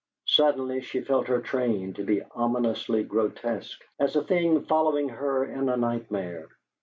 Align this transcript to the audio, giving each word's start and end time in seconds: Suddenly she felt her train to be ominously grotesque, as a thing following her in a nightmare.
Suddenly 0.25 0.81
she 0.81 1.01
felt 1.01 1.27
her 1.27 1.41
train 1.41 1.93
to 1.93 2.03
be 2.03 2.23
ominously 2.31 3.03
grotesque, 3.03 3.83
as 3.99 4.15
a 4.15 4.23
thing 4.23 4.63
following 4.63 5.09
her 5.09 5.45
in 5.45 5.69
a 5.69 5.77
nightmare. 5.77 6.47